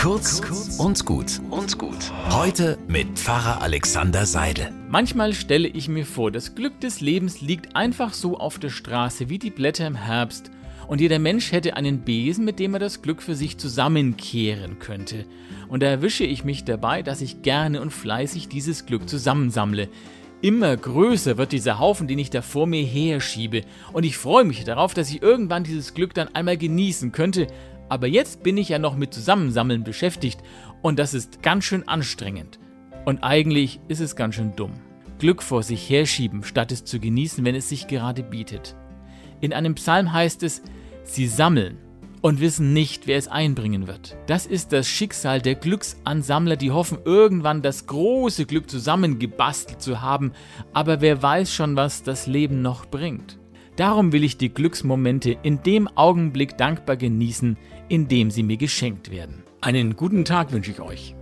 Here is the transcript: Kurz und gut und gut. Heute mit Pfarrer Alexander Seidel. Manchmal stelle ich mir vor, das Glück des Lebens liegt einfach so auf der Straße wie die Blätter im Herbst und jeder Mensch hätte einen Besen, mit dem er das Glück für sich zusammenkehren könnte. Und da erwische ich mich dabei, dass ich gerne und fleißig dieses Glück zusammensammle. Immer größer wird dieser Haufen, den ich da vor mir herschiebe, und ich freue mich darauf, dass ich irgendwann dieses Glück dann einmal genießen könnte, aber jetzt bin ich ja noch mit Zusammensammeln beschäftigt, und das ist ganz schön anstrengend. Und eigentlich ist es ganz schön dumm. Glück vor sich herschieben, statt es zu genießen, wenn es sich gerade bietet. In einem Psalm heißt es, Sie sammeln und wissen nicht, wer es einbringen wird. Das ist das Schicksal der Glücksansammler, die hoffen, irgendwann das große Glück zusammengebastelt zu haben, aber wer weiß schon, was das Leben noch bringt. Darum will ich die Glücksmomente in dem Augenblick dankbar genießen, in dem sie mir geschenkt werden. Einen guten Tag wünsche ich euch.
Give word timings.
Kurz 0.00 0.40
und 0.78 1.04
gut 1.04 1.42
und 1.50 1.76
gut. 1.76 2.10
Heute 2.30 2.78
mit 2.88 3.18
Pfarrer 3.18 3.60
Alexander 3.60 4.24
Seidel. 4.24 4.72
Manchmal 4.88 5.34
stelle 5.34 5.68
ich 5.68 5.88
mir 5.88 6.06
vor, 6.06 6.30
das 6.30 6.54
Glück 6.54 6.80
des 6.80 7.02
Lebens 7.02 7.42
liegt 7.42 7.76
einfach 7.76 8.14
so 8.14 8.38
auf 8.38 8.58
der 8.58 8.70
Straße 8.70 9.28
wie 9.28 9.38
die 9.38 9.50
Blätter 9.50 9.86
im 9.86 9.96
Herbst 9.96 10.50
und 10.88 11.02
jeder 11.02 11.18
Mensch 11.18 11.52
hätte 11.52 11.76
einen 11.76 12.00
Besen, 12.00 12.46
mit 12.46 12.58
dem 12.58 12.72
er 12.72 12.80
das 12.80 13.02
Glück 13.02 13.20
für 13.20 13.34
sich 13.34 13.58
zusammenkehren 13.58 14.78
könnte. 14.78 15.26
Und 15.68 15.82
da 15.82 15.88
erwische 15.88 16.24
ich 16.24 16.44
mich 16.44 16.64
dabei, 16.64 17.02
dass 17.02 17.20
ich 17.20 17.42
gerne 17.42 17.82
und 17.82 17.92
fleißig 17.92 18.48
dieses 18.48 18.86
Glück 18.86 19.06
zusammensammle. 19.06 19.90
Immer 20.40 20.74
größer 20.78 21.36
wird 21.36 21.52
dieser 21.52 21.78
Haufen, 21.78 22.08
den 22.08 22.18
ich 22.18 22.30
da 22.30 22.40
vor 22.40 22.66
mir 22.66 22.82
herschiebe, 22.82 23.64
und 23.92 24.04
ich 24.04 24.16
freue 24.16 24.44
mich 24.44 24.64
darauf, 24.64 24.94
dass 24.94 25.10
ich 25.10 25.20
irgendwann 25.20 25.64
dieses 25.64 25.92
Glück 25.92 26.14
dann 26.14 26.34
einmal 26.34 26.56
genießen 26.56 27.12
könnte, 27.12 27.48
aber 27.90 28.06
jetzt 28.06 28.42
bin 28.42 28.56
ich 28.56 28.70
ja 28.70 28.78
noch 28.78 28.96
mit 28.96 29.12
Zusammensammeln 29.12 29.84
beschäftigt, 29.84 30.40
und 30.80 30.98
das 30.98 31.12
ist 31.12 31.42
ganz 31.42 31.64
schön 31.64 31.86
anstrengend. 31.86 32.58
Und 33.04 33.22
eigentlich 33.22 33.80
ist 33.88 34.00
es 34.00 34.16
ganz 34.16 34.36
schön 34.36 34.56
dumm. 34.56 34.72
Glück 35.18 35.42
vor 35.42 35.62
sich 35.62 35.90
herschieben, 35.90 36.44
statt 36.44 36.72
es 36.72 36.84
zu 36.84 36.98
genießen, 37.00 37.44
wenn 37.44 37.54
es 37.54 37.68
sich 37.68 37.88
gerade 37.88 38.22
bietet. 38.22 38.76
In 39.40 39.52
einem 39.52 39.74
Psalm 39.74 40.12
heißt 40.12 40.42
es, 40.42 40.62
Sie 41.02 41.26
sammeln 41.26 41.78
und 42.22 42.40
wissen 42.40 42.72
nicht, 42.72 43.06
wer 43.06 43.18
es 43.18 43.26
einbringen 43.26 43.86
wird. 43.88 44.16
Das 44.26 44.46
ist 44.46 44.72
das 44.72 44.86
Schicksal 44.86 45.40
der 45.40 45.56
Glücksansammler, 45.56 46.56
die 46.56 46.70
hoffen, 46.70 46.98
irgendwann 47.04 47.62
das 47.62 47.86
große 47.86 48.46
Glück 48.46 48.70
zusammengebastelt 48.70 49.82
zu 49.82 50.00
haben, 50.00 50.32
aber 50.72 51.00
wer 51.00 51.22
weiß 51.22 51.52
schon, 51.52 51.74
was 51.74 52.02
das 52.02 52.26
Leben 52.26 52.62
noch 52.62 52.86
bringt. 52.86 53.39
Darum 53.80 54.12
will 54.12 54.24
ich 54.24 54.36
die 54.36 54.52
Glücksmomente 54.52 55.38
in 55.42 55.62
dem 55.62 55.88
Augenblick 55.96 56.58
dankbar 56.58 56.98
genießen, 56.98 57.56
in 57.88 58.08
dem 58.08 58.30
sie 58.30 58.42
mir 58.42 58.58
geschenkt 58.58 59.10
werden. 59.10 59.42
Einen 59.62 59.96
guten 59.96 60.26
Tag 60.26 60.52
wünsche 60.52 60.70
ich 60.70 60.80
euch. 60.80 61.14